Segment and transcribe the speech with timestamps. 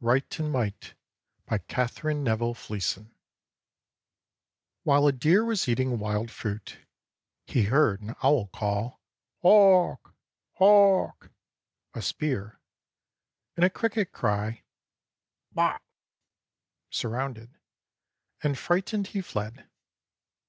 [0.00, 0.94] RIGHT AND MIGHT
[1.46, 3.12] BY KATHERINE NEVILLE FLEESON
[4.84, 6.78] While a deer was eating wild fruit,
[7.44, 9.00] he heard an owl call
[9.42, 10.14] "Haak,
[10.60, 11.32] haak"
[11.92, 12.60] (a spear),
[13.56, 14.62] and a cricket cry,
[15.52, 15.82] "Wat"
[16.90, 17.58] (surrounded),
[18.44, 19.68] and, frightened, he fled.